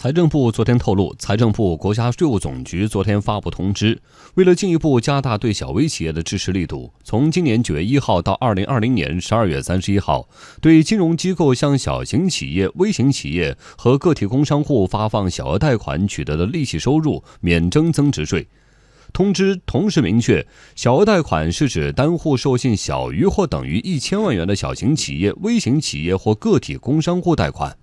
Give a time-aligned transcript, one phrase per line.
[0.00, 4.00] 财政部昨天透露，财政部、国家税务总局昨天发布通知，
[4.32, 10.26] 为了进一步加大对小微企业的支持力度，从今年九月一号到二零二零年十二月三十一号，
[10.62, 18.48] 对金融机构向小型企业、微型企业和个体工商户发放小额贷款取得的利息收入免征增值税。
[19.12, 27.76] 通知同时明确，小额贷款是指单户授信小于或等于一千万元的小型企业、微型企业或个体工商户贷款。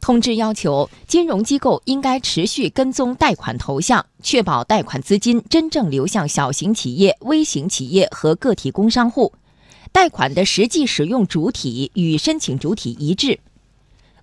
[0.00, 9.32] 通知要求，金融机构应该持续跟踪贷款投向，确保贷款资金真正流向小型企业、微型企业和个体工商户，
[9.92, 13.38] 贷款的实际使用主体与申请主体一致。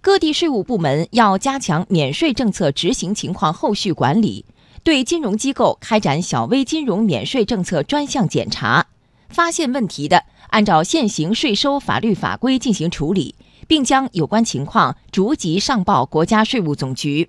[0.00, 4.44] 各地税务部门要加强免税政策执行情况后续管理，
[4.82, 8.86] 对金融机构开展小微金融免税政策专项检查，
[9.28, 13.34] 发现问题的，按照现行税收法律法规进行处理。
[13.66, 17.28] 并将有关情况逐级上报国家税务总局。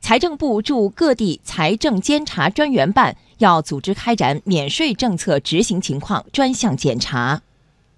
[0.00, 7.42] 财政部驻各地财政监察专员办要组织开展免税政策执行情况专项检查。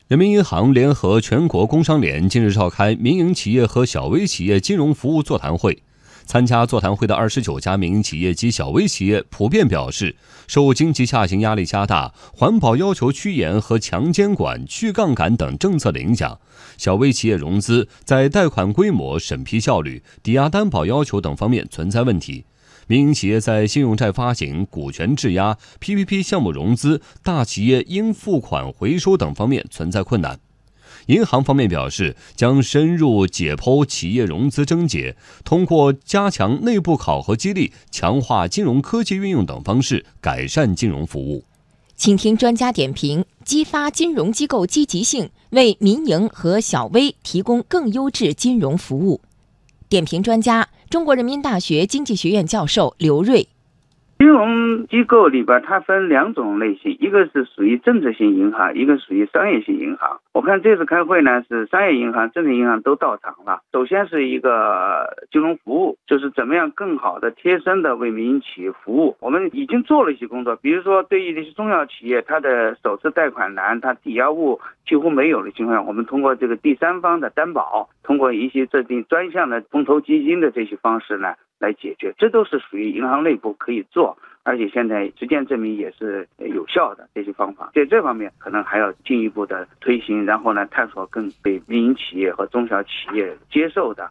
[0.09, 5.83] 人民银行联合全国工商联近日召开民营企业和小微企业金融服务座谈会。
[6.25, 16.41] 参加座谈会的二十九家民营企业及小微企业普遍表示，受经济下行压力加大、环保要求趋严和强监管、去杠杆等政策的影响，
[16.79, 22.45] 小微企业融资在贷款规模、审批效率、抵押担保要求等方面存在问题。
[22.89, 30.39] 民营企业在信用债发行、股权质押、PPP 项目融资、大企业应付款回收等方面存在困难。
[31.07, 41.45] 银行方面表示，将深入解剖企业融资症结，通过加强内部考核激励、强化金融科技运用等方式改善金融服务。
[41.95, 49.21] 请听专家点评：激发金融机构积极性，为民营和小微提供更优质金融服务。
[49.89, 53.47] 点评专家：中国人民大学经济学院教授刘锐。
[54.19, 60.21] 金融机构里边，它分两种类型，一个是属于政策性银行，一个属于商业性银行。
[60.33, 63.61] 我看这次开会呢，是商业银行、政治银行都到场了。
[63.71, 69.15] 首先是一个金融服务，就是怎么样更好的、贴身的为民营企业服务。
[69.21, 81.35] 我们已经做了一些工作，比如说对于那些中小企业，它的首次贷款难，它抵押物几乎没有的情况下，我们通过这个第三方的担保，通过一些制定专项的风投基金的这些方式呢。
[81.59, 87.71] 来解决，这都是属于银行内部可以做，而且现在实践证明也是有效的这些方法。
[87.75, 94.11] 在这方面，可能还要进一步的推行，然后呢，探索更被民营企业和中小企业接受的